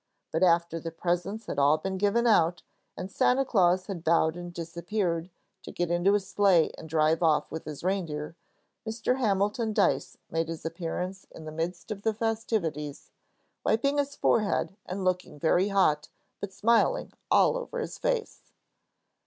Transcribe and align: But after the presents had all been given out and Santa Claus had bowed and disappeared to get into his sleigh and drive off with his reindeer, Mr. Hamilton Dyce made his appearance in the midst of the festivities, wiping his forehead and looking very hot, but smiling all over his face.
But 0.31 0.41
after 0.41 0.79
the 0.79 0.89
presents 0.89 1.45
had 1.45 1.59
all 1.59 1.77
been 1.77 1.99
given 1.99 2.25
out 2.25 2.63
and 2.97 3.11
Santa 3.11 3.45
Claus 3.45 3.85
had 3.85 4.03
bowed 4.03 4.35
and 4.35 4.51
disappeared 4.51 5.29
to 5.61 5.71
get 5.71 5.91
into 5.91 6.13
his 6.13 6.27
sleigh 6.27 6.71
and 6.75 6.89
drive 6.89 7.21
off 7.21 7.51
with 7.51 7.65
his 7.65 7.83
reindeer, 7.83 8.35
Mr. 8.83 9.19
Hamilton 9.19 9.73
Dyce 9.73 10.17
made 10.31 10.47
his 10.49 10.65
appearance 10.65 11.27
in 11.29 11.45
the 11.45 11.51
midst 11.51 11.91
of 11.91 12.01
the 12.01 12.15
festivities, 12.15 13.11
wiping 13.63 13.99
his 13.99 14.15
forehead 14.15 14.75
and 14.87 15.05
looking 15.05 15.37
very 15.37 15.67
hot, 15.67 16.09
but 16.39 16.51
smiling 16.51 17.13
all 17.29 17.55
over 17.55 17.77
his 17.79 17.99
face. 17.99 18.51